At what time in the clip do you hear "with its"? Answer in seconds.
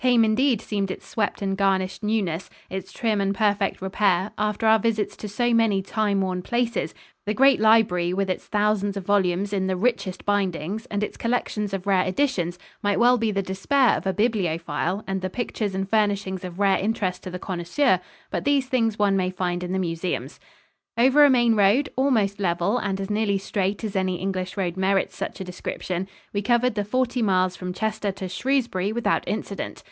8.14-8.46